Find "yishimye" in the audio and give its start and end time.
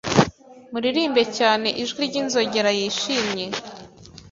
2.79-3.45